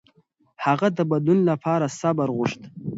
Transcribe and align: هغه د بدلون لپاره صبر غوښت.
هغه 0.65 0.87
د 0.97 0.99
بدلون 1.11 1.39
لپاره 1.49 1.85
صبر 1.99 2.27
غوښت. 2.37 2.61